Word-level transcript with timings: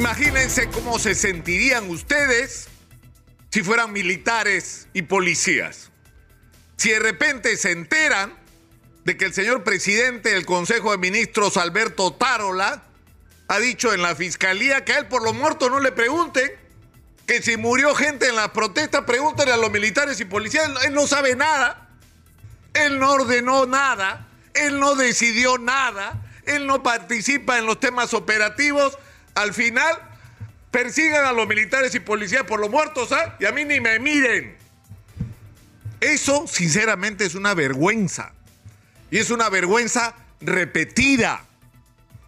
Imagínense 0.00 0.70
cómo 0.70 0.98
se 0.98 1.14
sentirían 1.14 1.90
ustedes 1.90 2.68
si 3.50 3.62
fueran 3.62 3.92
militares 3.92 4.88
y 4.94 5.02
policías. 5.02 5.90
Si 6.78 6.88
de 6.88 7.00
repente 7.00 7.54
se 7.58 7.72
enteran 7.72 8.34
de 9.04 9.18
que 9.18 9.26
el 9.26 9.34
señor 9.34 9.62
presidente 9.62 10.30
del 10.30 10.46
Consejo 10.46 10.92
de 10.92 10.96
Ministros, 10.96 11.58
Alberto 11.58 12.14
Tarola, 12.14 12.82
ha 13.48 13.58
dicho 13.58 13.92
en 13.92 14.00
la 14.00 14.16
fiscalía 14.16 14.86
que 14.86 14.94
a 14.94 15.00
él 15.00 15.06
por 15.06 15.22
lo 15.22 15.34
muerto 15.34 15.68
no 15.68 15.80
le 15.80 15.92
pregunten, 15.92 16.50
que 17.26 17.42
si 17.42 17.58
murió 17.58 17.94
gente 17.94 18.26
en 18.26 18.36
la 18.36 18.54
protesta, 18.54 19.04
pregúntale 19.04 19.52
a 19.52 19.58
los 19.58 19.70
militares 19.70 20.18
y 20.18 20.24
policías, 20.24 20.70
él 20.86 20.94
no 20.94 21.06
sabe 21.06 21.36
nada, 21.36 21.90
él 22.72 22.98
no 22.98 23.12
ordenó 23.12 23.66
nada, 23.66 24.28
él 24.54 24.80
no 24.80 24.94
decidió 24.94 25.58
nada, 25.58 26.22
él 26.46 26.66
no 26.66 26.82
participa 26.82 27.58
en 27.58 27.66
los 27.66 27.78
temas 27.80 28.14
operativos, 28.14 28.96
al 29.34 29.54
final 29.54 29.96
persigan 30.70 31.24
a 31.24 31.32
los 31.32 31.48
militares 31.48 31.94
y 31.94 32.00
policías 32.00 32.44
por 32.44 32.60
los 32.60 32.70
muertos, 32.70 33.12
¿ah? 33.12 33.36
Y 33.40 33.46
a 33.46 33.52
mí 33.52 33.64
ni 33.64 33.80
me 33.80 33.98
miren. 33.98 34.56
Eso, 36.00 36.46
sinceramente, 36.46 37.24
es 37.26 37.34
una 37.34 37.54
vergüenza. 37.54 38.32
Y 39.10 39.18
es 39.18 39.30
una 39.30 39.48
vergüenza 39.48 40.14
repetida, 40.40 41.44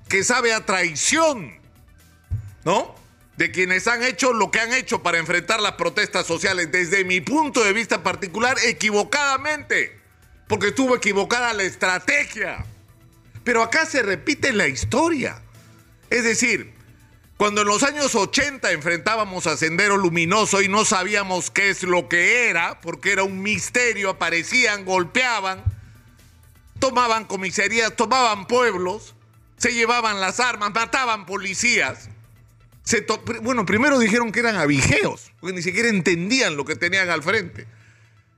que 0.08 0.24
sabe 0.24 0.52
a 0.52 0.66
traición, 0.66 1.54
¿no? 2.64 2.94
De 3.36 3.50
quienes 3.50 3.86
han 3.86 4.02
hecho 4.02 4.32
lo 4.32 4.50
que 4.50 4.60
han 4.60 4.72
hecho 4.74 5.02
para 5.02 5.18
enfrentar 5.18 5.60
las 5.60 5.72
protestas 5.72 6.26
sociales, 6.26 6.70
desde 6.70 7.04
mi 7.04 7.20
punto 7.20 7.64
de 7.64 7.72
vista 7.72 8.02
particular, 8.02 8.56
equivocadamente, 8.64 9.98
porque 10.48 10.68
estuvo 10.68 10.96
equivocada 10.96 11.54
la 11.54 11.62
estrategia. 11.62 12.66
Pero 13.44 13.62
acá 13.62 13.86
se 13.86 14.02
repite 14.02 14.52
la 14.52 14.68
historia. 14.68 15.40
Es 16.10 16.24
decir, 16.24 16.74
cuando 17.36 17.62
en 17.62 17.68
los 17.68 17.82
años 17.82 18.14
80 18.14 18.70
enfrentábamos 18.72 19.46
a 19.46 19.56
Sendero 19.56 19.96
Luminoso 19.96 20.62
y 20.62 20.68
no 20.68 20.84
sabíamos 20.84 21.50
qué 21.50 21.70
es 21.70 21.82
lo 21.82 22.08
que 22.08 22.48
era, 22.48 22.80
porque 22.80 23.12
era 23.12 23.24
un 23.24 23.42
misterio, 23.42 24.10
aparecían, 24.10 24.84
golpeaban, 24.84 25.64
tomaban 26.78 27.24
comisarías, 27.24 27.96
tomaban 27.96 28.46
pueblos, 28.46 29.14
se 29.56 29.72
llevaban 29.72 30.20
las 30.20 30.40
armas, 30.40 30.72
mataban 30.74 31.26
policías. 31.26 32.08
bueno, 33.42 33.66
primero 33.66 33.98
dijeron 33.98 34.30
que 34.32 34.40
eran 34.40 34.56
avigeos, 34.56 35.32
porque 35.40 35.54
ni 35.54 35.62
siquiera 35.62 35.88
entendían 35.88 36.56
lo 36.56 36.64
que 36.64 36.76
tenían 36.76 37.08
al 37.10 37.22
frente. 37.22 37.66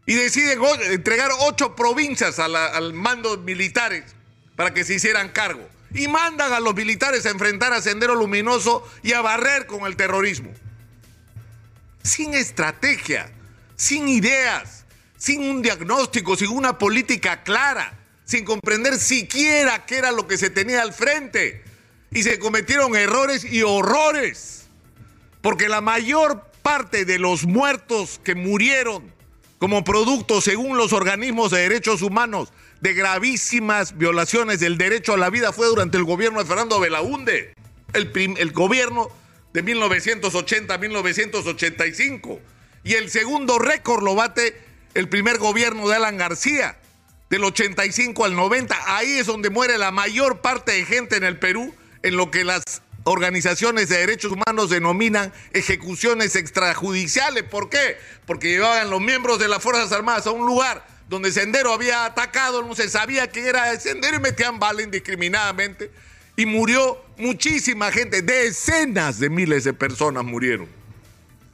Y 0.06 0.14
deciden 0.14 0.60
entregar 0.90 1.30
ocho 1.40 1.74
provincias 1.74 2.38
al 2.38 2.92
mando 2.92 3.38
militares 3.38 4.14
para 4.56 4.74
que 4.74 4.84
se 4.84 4.94
hicieran 4.94 5.30
cargo. 5.30 5.66
Y 5.94 6.08
mandan 6.08 6.52
a 6.52 6.60
los 6.60 6.74
militares 6.74 7.24
a 7.24 7.30
enfrentar 7.30 7.72
a 7.72 7.80
Sendero 7.80 8.14
Luminoso 8.14 8.86
y 9.02 9.12
a 9.12 9.22
barrer 9.22 9.66
con 9.66 9.86
el 9.86 9.96
terrorismo. 9.96 10.52
Sin 12.02 12.34
estrategia, 12.34 13.30
sin 13.76 14.08
ideas, 14.08 14.84
sin 15.16 15.48
un 15.48 15.62
diagnóstico, 15.62 16.36
sin 16.36 16.50
una 16.50 16.76
política 16.76 17.44
clara, 17.44 17.96
sin 18.24 18.44
comprender 18.44 18.98
siquiera 18.98 19.86
qué 19.86 19.98
era 19.98 20.12
lo 20.12 20.26
que 20.26 20.36
se 20.36 20.50
tenía 20.50 20.82
al 20.82 20.92
frente. 20.92 21.62
Y 22.10 22.24
se 22.24 22.38
cometieron 22.38 22.94
errores 22.96 23.44
y 23.44 23.62
horrores. 23.62 24.66
Porque 25.40 25.68
la 25.68 25.80
mayor 25.80 26.50
parte 26.62 27.04
de 27.04 27.18
los 27.18 27.44
muertos 27.44 28.20
que 28.24 28.34
murieron 28.34 29.12
como 29.58 29.84
producto, 29.84 30.40
según 30.40 30.76
los 30.76 30.92
organismos 30.92 31.50
de 31.50 31.60
derechos 31.60 32.02
humanos, 32.02 32.52
de 32.84 32.92
gravísimas 32.92 33.96
violaciones 33.96 34.60
del 34.60 34.76
derecho 34.76 35.14
a 35.14 35.16
la 35.16 35.30
vida 35.30 35.54
fue 35.54 35.68
durante 35.68 35.96
el 35.96 36.04
gobierno 36.04 36.40
de 36.40 36.44
Fernando 36.44 36.78
Belaunde, 36.78 37.54
el, 37.94 38.12
el 38.36 38.52
gobierno 38.52 39.08
de 39.54 39.62
1980 39.62 40.74
a 40.74 40.76
1985. 40.76 42.40
Y 42.84 42.92
el 42.92 43.08
segundo 43.08 43.58
récord 43.58 44.04
lo 44.04 44.14
bate 44.14 44.60
el 44.92 45.08
primer 45.08 45.38
gobierno 45.38 45.88
de 45.88 45.96
Alan 45.96 46.18
García, 46.18 46.76
del 47.30 47.44
85 47.44 48.22
al 48.22 48.36
90. 48.36 48.76
Ahí 48.86 49.12
es 49.12 49.28
donde 49.28 49.48
muere 49.48 49.78
la 49.78 49.90
mayor 49.90 50.42
parte 50.42 50.72
de 50.72 50.84
gente 50.84 51.16
en 51.16 51.24
el 51.24 51.38
Perú, 51.38 51.74
en 52.02 52.18
lo 52.18 52.30
que 52.30 52.44
las 52.44 52.64
organizaciones 53.04 53.88
de 53.88 53.96
derechos 53.96 54.32
humanos 54.32 54.68
denominan 54.68 55.32
ejecuciones 55.54 56.36
extrajudiciales. 56.36 57.44
¿Por 57.44 57.70
qué? 57.70 57.96
Porque 58.26 58.48
llevaban 58.48 58.90
los 58.90 59.00
miembros 59.00 59.38
de 59.38 59.48
las 59.48 59.62
Fuerzas 59.62 59.90
Armadas 59.90 60.26
a 60.26 60.32
un 60.32 60.44
lugar 60.44 60.92
donde 61.08 61.32
Sendero 61.32 61.72
había 61.72 62.06
atacado, 62.06 62.62
no 62.62 62.74
se 62.74 62.88
sabía 62.88 63.28
que 63.28 63.46
era 63.46 63.78
Sendero 63.78 64.16
y 64.16 64.20
metían 64.20 64.58
bala 64.58 64.82
indiscriminadamente. 64.82 65.90
Y 66.36 66.46
murió 66.46 67.00
muchísima 67.16 67.92
gente, 67.92 68.22
decenas 68.22 69.20
de 69.20 69.30
miles 69.30 69.64
de 69.64 69.72
personas 69.72 70.24
murieron. 70.24 70.68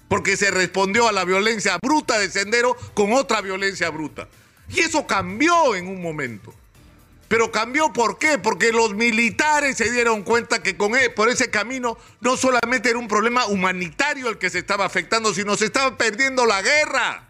Porque 0.08 0.36
se 0.36 0.50
respondió 0.50 1.06
a 1.06 1.12
la 1.12 1.24
violencia 1.24 1.78
bruta 1.82 2.18
de 2.18 2.30
Sendero 2.30 2.76
con 2.94 3.12
otra 3.12 3.40
violencia 3.40 3.90
bruta. 3.90 4.28
Y 4.68 4.80
eso 4.80 5.06
cambió 5.06 5.74
en 5.74 5.88
un 5.88 6.00
momento. 6.00 6.54
Pero 7.28 7.52
cambió 7.52 7.92
¿por 7.92 8.18
qué? 8.18 8.38
Porque 8.38 8.72
los 8.72 8.94
militares 8.94 9.76
se 9.76 9.90
dieron 9.90 10.22
cuenta 10.22 10.62
que 10.62 10.76
con 10.76 10.96
e, 10.96 11.10
por 11.10 11.28
ese 11.28 11.50
camino 11.50 11.96
no 12.20 12.36
solamente 12.36 12.90
era 12.90 12.98
un 12.98 13.06
problema 13.06 13.46
humanitario 13.46 14.28
el 14.28 14.38
que 14.38 14.50
se 14.50 14.58
estaba 14.58 14.84
afectando, 14.84 15.32
sino 15.32 15.56
se 15.56 15.66
estaba 15.66 15.96
perdiendo 15.96 16.44
la 16.44 16.60
guerra 16.60 17.29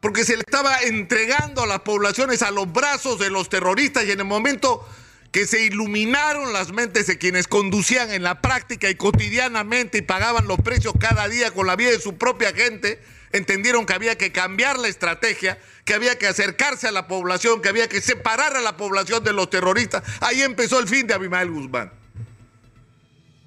porque 0.00 0.24
se 0.24 0.34
le 0.34 0.40
estaba 0.40 0.80
entregando 0.82 1.62
a 1.62 1.66
las 1.66 1.80
poblaciones 1.80 2.42
a 2.42 2.50
los 2.50 2.72
brazos 2.72 3.18
de 3.18 3.30
los 3.30 3.48
terroristas 3.48 4.04
y 4.04 4.12
en 4.12 4.20
el 4.20 4.26
momento 4.26 4.86
que 5.32 5.46
se 5.46 5.62
iluminaron 5.64 6.52
las 6.52 6.72
mentes 6.72 7.06
de 7.06 7.18
quienes 7.18 7.48
conducían 7.48 8.10
en 8.10 8.22
la 8.22 8.40
práctica 8.40 8.88
y 8.88 8.94
cotidianamente 8.94 9.98
y 9.98 10.02
pagaban 10.02 10.46
los 10.46 10.60
precios 10.60 10.94
cada 10.98 11.28
día 11.28 11.50
con 11.50 11.66
la 11.66 11.76
vida 11.76 11.90
de 11.90 12.00
su 12.00 12.16
propia 12.16 12.54
gente, 12.54 13.02
entendieron 13.32 13.84
que 13.84 13.92
había 13.92 14.16
que 14.16 14.32
cambiar 14.32 14.78
la 14.78 14.88
estrategia, 14.88 15.58
que 15.84 15.94
había 15.94 16.16
que 16.16 16.28
acercarse 16.28 16.88
a 16.88 16.92
la 16.92 17.08
población, 17.08 17.60
que 17.60 17.68
había 17.68 17.88
que 17.88 18.00
separar 18.00 18.56
a 18.56 18.60
la 18.60 18.76
población 18.76 19.22
de 19.22 19.34
los 19.34 19.50
terroristas. 19.50 20.02
Ahí 20.20 20.42
empezó 20.42 20.78
el 20.78 20.88
fin 20.88 21.06
de 21.06 21.14
Abimael 21.14 21.50
Guzmán, 21.50 21.92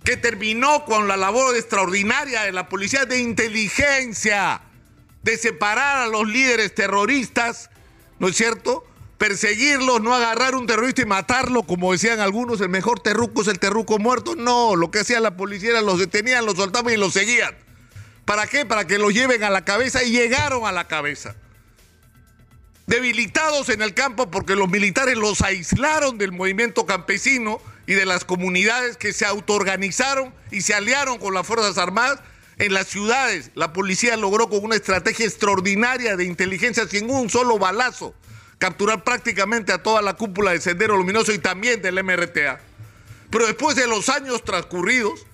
que 0.03 0.17
terminó 0.17 0.85
con 0.85 1.07
la 1.07 1.17
labor 1.17 1.55
extraordinaria 1.55 2.43
de 2.43 2.51
la 2.51 2.69
policía 2.69 3.05
de 3.05 3.19
inteligencia 3.19 4.61
de 5.23 5.37
separar 5.37 5.97
a 5.97 6.07
los 6.07 6.27
líderes 6.27 6.73
terroristas, 6.73 7.69
¿no 8.19 8.29
es 8.29 8.35
cierto? 8.35 8.85
Perseguirlos, 9.17 10.01
no 10.01 10.15
agarrar 10.15 10.55
un 10.55 10.65
terrorista 10.65 11.03
y 11.03 11.05
matarlo, 11.05 11.63
como 11.63 11.91
decían 11.91 12.19
algunos, 12.19 12.59
el 12.61 12.69
mejor 12.69 12.99
terruco 12.99 13.43
es 13.43 13.47
el 13.47 13.59
terruco 13.59 13.99
muerto. 13.99 14.35
No, 14.35 14.75
lo 14.75 14.89
que 14.89 14.99
hacía 14.99 15.19
la 15.19 15.37
policía 15.37 15.71
era 15.71 15.81
los 15.81 15.99
detenían, 15.99 16.45
los 16.45 16.55
soltaban 16.55 16.93
y 16.93 16.97
los 16.97 17.13
seguían. 17.13 17.55
¿Para 18.25 18.47
qué? 18.47 18.65
Para 18.65 18.87
que 18.87 18.97
los 18.97 19.13
lleven 19.13 19.43
a 19.43 19.49
la 19.49 19.63
cabeza 19.63 20.03
y 20.03 20.11
llegaron 20.11 20.65
a 20.65 20.71
la 20.71 20.87
cabeza. 20.87 21.35
Debilitados 22.87 23.69
en 23.69 23.81
el 23.81 23.93
campo 23.93 24.31
porque 24.31 24.55
los 24.55 24.69
militares 24.69 25.17
los 25.17 25.41
aislaron 25.41 26.17
del 26.17 26.31
movimiento 26.31 26.85
campesino 26.85 27.61
y 27.85 27.93
de 27.93 28.05
las 28.05 28.25
comunidades 28.25 28.97
que 28.97 29.13
se 29.13 29.25
autoorganizaron 29.25 30.33
y 30.49 30.61
se 30.61 30.73
aliaron 30.73 31.19
con 31.19 31.33
las 31.33 31.45
Fuerzas 31.45 31.77
Armadas 31.77 32.19
en 32.61 32.75
las 32.75 32.87
ciudades, 32.87 33.49
la 33.55 33.73
policía 33.73 34.15
logró 34.17 34.47
con 34.47 34.63
una 34.63 34.75
estrategia 34.75 35.25
extraordinaria 35.25 36.15
de 36.15 36.25
inteligencia, 36.25 36.87
sin 36.87 37.09
un 37.09 37.27
solo 37.27 37.57
balazo, 37.57 38.13
capturar 38.59 39.03
prácticamente 39.03 39.73
a 39.73 39.81
toda 39.81 40.03
la 40.03 40.13
cúpula 40.13 40.51
de 40.51 40.61
Sendero 40.61 40.95
Luminoso 40.95 41.33
y 41.33 41.39
también 41.39 41.81
del 41.81 42.03
MRTA. 42.03 42.61
Pero 43.31 43.47
después 43.47 43.75
de 43.75 43.87
los 43.87 44.09
años 44.09 44.43
transcurridos, 44.43 45.25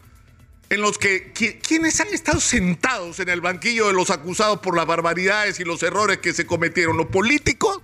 en 0.69 0.79
los 0.79 0.97
que 0.97 1.33
quienes 1.33 1.99
han 1.99 2.07
estado 2.13 2.39
sentados 2.39 3.19
en 3.19 3.27
el 3.27 3.41
banquillo 3.41 3.87
de 3.87 3.93
los 3.93 4.09
acusados 4.09 4.59
por 4.59 4.77
las 4.77 4.85
barbaridades 4.85 5.59
y 5.59 5.65
los 5.65 5.83
errores 5.83 6.19
que 6.19 6.33
se 6.33 6.45
cometieron, 6.45 6.95
los 6.95 7.07
políticos, 7.07 7.81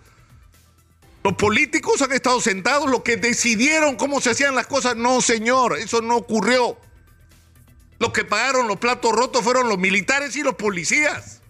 los 1.21 1.33
políticos 1.33 2.01
han 2.01 2.13
estado 2.13 2.39
sentados, 2.39 2.89
los 2.89 3.01
que 3.01 3.17
decidieron 3.17 3.97
cómo 3.97 4.21
se 4.21 4.29
hacían 4.29 4.55
las 4.55 4.67
cosas, 4.67 4.95
no 4.95 5.21
señor, 5.21 5.77
eso 5.77 6.01
no 6.01 6.15
ocurrió. 6.15 6.77
Los 7.99 8.11
que 8.11 8.25
pagaron 8.25 8.67
los 8.67 8.77
platos 8.77 9.11
rotos 9.13 9.43
fueron 9.43 9.69
los 9.69 9.77
militares 9.77 10.35
y 10.35 10.43
los 10.43 10.55
policías. 10.55 11.41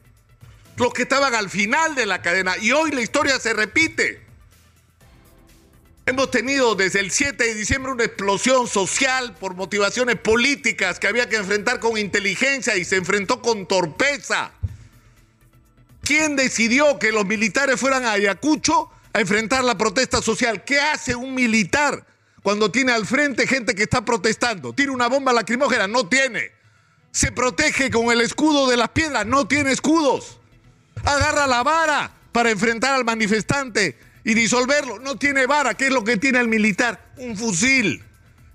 Los 0.77 0.93
que 0.93 1.03
estaban 1.03 1.35
al 1.35 1.49
final 1.49 1.95
de 1.95 2.05
la 2.05 2.21
cadena. 2.21 2.57
Y 2.57 2.71
hoy 2.71 2.91
la 2.91 3.01
historia 3.01 3.39
se 3.39 3.53
repite. 3.53 4.23
Hemos 6.05 6.31
tenido 6.31 6.75
desde 6.75 6.99
el 6.99 7.11
7 7.11 7.41
de 7.41 7.55
diciembre 7.55 7.93
una 7.93 8.03
explosión 8.03 8.67
social 8.67 9.35
por 9.39 9.55
motivaciones 9.55 10.17
políticas 10.17 10.99
que 10.99 11.07
había 11.07 11.29
que 11.29 11.37
enfrentar 11.37 11.79
con 11.79 11.97
inteligencia 11.97 12.75
y 12.75 12.83
se 12.83 12.97
enfrentó 12.97 13.41
con 13.41 13.65
torpeza. 13.67 14.51
¿Quién 16.03 16.35
decidió 16.35 16.99
que 16.99 17.13
los 17.13 17.25
militares 17.25 17.79
fueran 17.79 18.03
a 18.03 18.11
Ayacucho 18.11 18.89
a 19.13 19.21
enfrentar 19.21 19.63
la 19.63 19.77
protesta 19.77 20.21
social? 20.21 20.65
¿Qué 20.65 20.77
hace 20.77 21.15
un 21.15 21.33
militar? 21.33 22.05
Cuando 22.43 22.69
tiene 22.69 22.91
al 22.91 23.07
frente 23.07 23.47
gente 23.47 23.73
que 23.73 23.83
está 23.83 24.03
protestando. 24.03 24.73
¿Tiene 24.73 24.91
una 24.91 25.07
bomba 25.07 25.31
lacrimógena? 25.31 25.87
No 25.87 26.07
tiene. 26.07 26.51
Se 27.11 27.31
protege 27.31 27.89
con 27.89 28.11
el 28.11 28.19
escudo 28.19 28.69
de 28.69 28.75
las 28.75 28.89
piedras. 28.89 29.25
No 29.25 29.47
tiene 29.47 29.71
escudos. 29.71 30.39
Agarra 31.05 31.47
la 31.47 31.63
vara 31.63 32.11
para 32.33 32.51
enfrentar 32.51 32.95
al 32.95 33.05
manifestante 33.05 33.97
y 34.25 34.33
disolverlo. 34.33 34.99
No 34.99 35.15
tiene 35.15 35.45
vara. 35.45 35.73
¿Qué 35.73 35.87
es 35.87 35.93
lo 35.93 36.03
que 36.03 36.17
tiene 36.17 36.39
el 36.39 36.49
militar? 36.49 37.13
Un 37.15 37.37
fusil. 37.37 38.03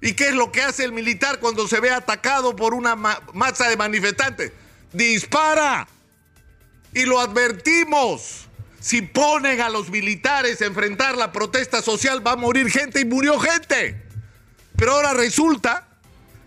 ¿Y 0.02 0.12
qué 0.12 0.28
es 0.28 0.34
lo 0.34 0.52
que 0.52 0.62
hace 0.62 0.84
el 0.84 0.92
militar 0.92 1.40
cuando 1.40 1.66
se 1.66 1.80
ve 1.80 1.90
atacado 1.90 2.54
por 2.54 2.74
una 2.74 2.94
masa 2.94 3.68
de 3.68 3.76
manifestantes? 3.78 4.52
Dispara. 4.92 5.88
Y 6.92 7.04
lo 7.04 7.20
advertimos. 7.20 8.47
Si 8.88 9.02
ponen 9.02 9.60
a 9.60 9.68
los 9.68 9.90
militares 9.90 10.62
a 10.62 10.64
enfrentar 10.64 11.14
la 11.14 11.30
protesta 11.30 11.82
social, 11.82 12.26
va 12.26 12.32
a 12.32 12.36
morir 12.36 12.70
gente 12.70 13.00
y 13.00 13.04
murió 13.04 13.38
gente. 13.38 14.02
Pero 14.78 14.92
ahora 14.92 15.12
resulta 15.12 15.86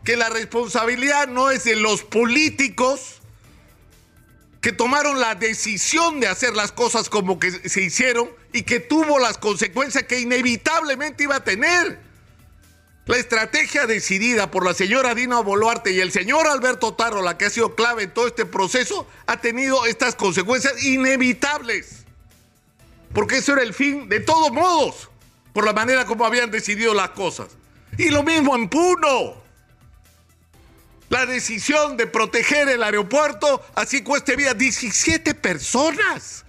que 0.04 0.18
la 0.18 0.28
responsabilidad 0.28 1.28
no 1.28 1.52
es 1.52 1.66
de 1.66 1.76
los 1.76 2.02
políticos 2.02 3.22
que 4.60 4.72
tomaron 4.72 5.20
la 5.20 5.36
decisión 5.36 6.20
de 6.20 6.30
hacer 6.30 6.56
las 6.56 6.72
cosas 6.72 7.10
como 7.10 7.38
que 7.38 7.52
se 7.70 7.84
hicieron 7.84 8.32
y 8.54 8.64
que 8.64 8.80
tuvo 8.80 9.20
las 9.20 9.38
consecuencias 9.38 10.06
que 10.06 10.20
inevitablemente 10.20 11.26
iba 11.26 11.36
a 11.36 11.44
tener. 11.44 12.00
La 13.06 13.18
estrategia 13.18 13.86
decidida 13.86 14.50
por 14.50 14.66
la 14.66 14.74
señora 14.74 15.14
Dina 15.14 15.42
Boluarte 15.42 15.92
y 15.92 16.00
el 16.00 16.12
señor 16.12 16.48
Alberto 16.48 16.98
la 17.22 17.38
que 17.38 17.46
ha 17.46 17.52
sido 17.52 17.76
clave 17.76 18.02
en 18.02 18.12
todo 18.16 18.26
este 18.26 18.48
proceso, 18.48 19.08
ha 19.28 19.40
tenido 19.40 19.86
estas 19.86 20.16
consecuencias 20.16 20.84
inevitables. 20.84 22.01
Porque 23.14 23.38
eso 23.38 23.54
era 23.54 23.64
el 23.64 23.74
fin 23.74 24.08
de 24.10 24.20
todos 24.20 24.52
modos, 24.52 25.10
por 25.54 25.66
la 25.66 25.74
manera 25.74 26.06
como 26.06 26.26
habían 26.26 26.52
decidido 26.52 26.94
las 26.94 27.10
cosas. 27.12 27.48
Y 27.98 28.10
lo 28.10 28.24
mismo 28.24 28.56
en 28.56 28.70
Puno. 28.70 29.42
La 31.10 31.26
decisión 31.26 31.98
de 31.98 32.08
proteger 32.08 32.70
el 32.70 32.84
aeropuerto, 32.84 33.62
así 33.76 34.02
cueste 34.02 34.38
vida, 34.38 34.54
17 34.54 35.36
personas. 35.36 36.46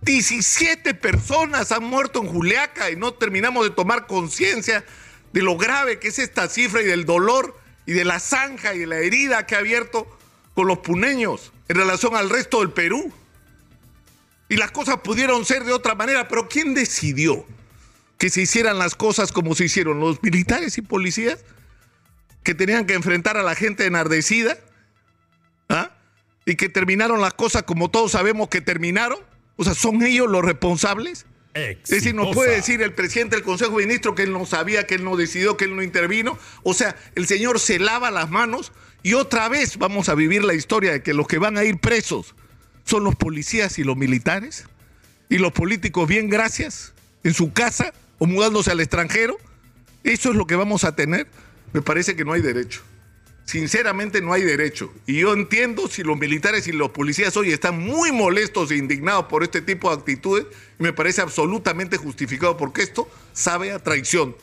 17 0.00 0.94
personas 0.94 1.70
han 1.72 1.84
muerto 1.84 2.22
en 2.22 2.28
Juliaca 2.28 2.90
y 2.90 2.96
no 2.96 3.12
terminamos 3.14 3.64
de 3.64 3.70
tomar 3.70 4.06
conciencia 4.06 4.84
de 5.32 5.42
lo 5.42 5.56
grave 5.56 5.98
que 5.98 6.08
es 6.08 6.18
esta 6.18 6.48
cifra 6.48 6.82
y 6.82 6.86
del 6.86 7.04
dolor 7.04 7.58
y 7.86 7.92
de 7.92 8.04
la 8.04 8.20
zanja 8.20 8.74
y 8.74 8.80
de 8.80 8.86
la 8.86 8.98
herida 8.98 9.46
que 9.46 9.54
ha 9.54 9.58
abierto 9.58 10.06
con 10.54 10.66
los 10.66 10.78
puneños 10.78 11.52
en 11.68 11.76
relación 11.76 12.16
al 12.16 12.30
resto 12.30 12.60
del 12.60 12.70
Perú. 12.70 13.12
Y 14.48 14.56
las 14.56 14.70
cosas 14.70 14.98
pudieron 14.98 15.44
ser 15.44 15.64
de 15.64 15.72
otra 15.72 15.94
manera, 15.94 16.28
pero 16.28 16.48
¿quién 16.48 16.74
decidió 16.74 17.46
que 18.18 18.30
se 18.30 18.42
hicieran 18.42 18.78
las 18.78 18.94
cosas 18.94 19.32
como 19.32 19.54
se 19.54 19.64
hicieron? 19.64 20.00
¿Los 20.00 20.22
militares 20.22 20.76
y 20.78 20.82
policías 20.82 21.44
que 22.42 22.54
tenían 22.54 22.86
que 22.86 22.94
enfrentar 22.94 23.36
a 23.36 23.42
la 23.42 23.54
gente 23.54 23.86
enardecida? 23.86 24.58
¿Ah? 25.68 25.92
Y 26.44 26.56
que 26.56 26.68
terminaron 26.68 27.20
las 27.20 27.34
cosas 27.34 27.62
como 27.62 27.90
todos 27.90 28.12
sabemos 28.12 28.48
que 28.48 28.60
terminaron. 28.60 29.18
O 29.56 29.64
sea, 29.64 29.74
¿son 29.74 30.02
ellos 30.02 30.28
los 30.28 30.44
responsables? 30.44 31.26
Es 31.54 31.88
decir, 31.88 32.14
nos 32.16 32.34
puede 32.34 32.56
decir 32.56 32.82
el 32.82 32.92
presidente 32.92 33.36
del 33.36 33.44
Consejo 33.44 33.78
de 33.78 33.86
Ministros 33.86 34.16
que 34.16 34.24
él 34.24 34.32
no 34.32 34.44
sabía, 34.44 34.88
que 34.88 34.96
él 34.96 35.04
no 35.04 35.16
decidió, 35.16 35.56
que 35.56 35.66
él 35.66 35.76
no 35.76 35.84
intervino. 35.84 36.36
O 36.64 36.74
sea, 36.74 36.96
el 37.14 37.28
señor 37.28 37.60
se 37.60 37.78
lava 37.78 38.10
las 38.10 38.28
manos 38.28 38.72
y 39.04 39.14
otra 39.14 39.48
vez 39.48 39.78
vamos 39.78 40.08
a 40.08 40.14
vivir 40.16 40.42
la 40.42 40.54
historia 40.54 40.90
de 40.90 41.02
que 41.02 41.14
los 41.14 41.28
que 41.28 41.38
van 41.38 41.56
a 41.56 41.62
ir 41.62 41.78
presos 41.78 42.34
son 42.84 43.04
los 43.04 43.16
policías 43.16 43.78
y 43.78 43.84
los 43.84 43.96
militares 43.96 44.64
y 45.28 45.38
los 45.38 45.52
políticos 45.52 46.08
bien 46.08 46.28
gracias 46.28 46.92
en 47.22 47.34
su 47.34 47.52
casa 47.52 47.92
o 48.18 48.26
mudándose 48.26 48.70
al 48.70 48.80
extranjero. 48.80 49.38
Eso 50.02 50.30
es 50.30 50.36
lo 50.36 50.46
que 50.46 50.56
vamos 50.56 50.84
a 50.84 50.94
tener. 50.94 51.26
Me 51.72 51.82
parece 51.82 52.14
que 52.14 52.24
no 52.24 52.32
hay 52.32 52.42
derecho. 52.42 52.82
Sinceramente 53.46 54.22
no 54.22 54.32
hay 54.32 54.42
derecho. 54.42 54.92
Y 55.06 55.20
yo 55.20 55.32
entiendo 55.34 55.88
si 55.88 56.02
los 56.02 56.18
militares 56.18 56.66
y 56.66 56.72
los 56.72 56.90
policías 56.90 57.36
hoy 57.36 57.52
están 57.52 57.78
muy 57.78 58.12
molestos 58.12 58.70
e 58.70 58.76
indignados 58.76 59.26
por 59.26 59.42
este 59.42 59.60
tipo 59.60 59.90
de 59.90 59.96
actitudes. 59.96 60.46
Y 60.78 60.82
me 60.82 60.92
parece 60.92 61.20
absolutamente 61.20 61.96
justificado 61.96 62.56
porque 62.56 62.82
esto 62.82 63.08
sabe 63.32 63.72
a 63.72 63.78
traición. 63.78 64.36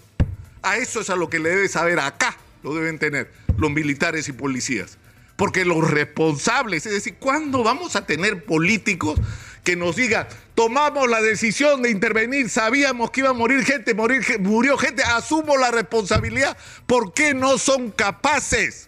A 0.61 0.77
eso 0.77 1.01
es 1.01 1.09
a 1.09 1.15
lo 1.15 1.29
que 1.29 1.39
le 1.39 1.49
debe 1.49 1.67
saber 1.67 1.99
acá, 1.99 2.37
lo 2.63 2.75
deben 2.75 2.99
tener 2.99 3.31
los 3.57 3.71
militares 3.71 4.27
y 4.27 4.33
policías. 4.33 4.97
Porque 5.41 5.65
los 5.65 5.89
responsables, 5.89 6.85
es 6.85 6.93
decir, 6.93 7.15
¿cuándo 7.15 7.63
vamos 7.63 7.95
a 7.95 8.05
tener 8.05 8.45
políticos 8.45 9.19
que 9.63 9.75
nos 9.75 9.95
digan, 9.95 10.27
tomamos 10.53 11.09
la 11.09 11.19
decisión 11.19 11.81
de 11.81 11.89
intervenir, 11.89 12.47
sabíamos 12.47 13.09
que 13.09 13.21
iba 13.21 13.29
a 13.31 13.33
morir 13.33 13.65
gente, 13.65 13.95
morir, 13.95 14.23
murió 14.39 14.77
gente, 14.77 15.01
asumo 15.01 15.57
la 15.57 15.71
responsabilidad? 15.71 16.55
¿Por 16.85 17.15
qué 17.15 17.33
no 17.33 17.57
son 17.57 17.89
capaces 17.89 18.87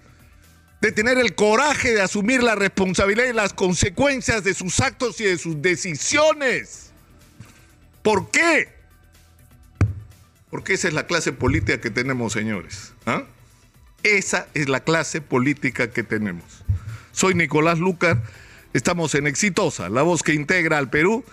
de 0.79 0.91
tener 0.91 1.17
el 1.17 1.33
coraje 1.33 1.91
de 1.91 2.03
asumir 2.03 2.43
la 2.43 2.53
responsabilidad 2.53 3.27
y 3.27 3.33
las 3.33 3.53
consecuencias 3.53 4.43
de 4.43 4.53
sus 4.53 4.79
actos 4.79 5.19
y 5.21 5.23
de 5.23 5.39
sus 5.39 5.59
decisiones. 5.59 6.91
¿Por 8.03 8.29
qué? 8.29 8.69
Porque 10.51 10.75
esa 10.75 10.87
es 10.87 10.93
la 10.93 11.07
clase 11.07 11.33
política 11.33 11.81
que 11.81 11.89
tenemos, 11.89 12.31
señores. 12.31 12.93
¿ah? 13.07 13.23
Esa 14.03 14.47
es 14.53 14.67
la 14.67 14.81
clase 14.81 15.21
política 15.21 15.89
que 15.91 16.03
tenemos. 16.03 16.43
Soy 17.13 17.35
Nicolás 17.35 17.79
Lucar, 17.79 18.21
estamos 18.73 19.15
en 19.15 19.27
Exitosa, 19.27 19.87
la 19.87 20.01
voz 20.01 20.23
que 20.23 20.33
integra 20.33 20.77
al 20.77 20.89
Perú. 20.89 21.23